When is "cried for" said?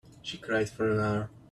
0.39-0.89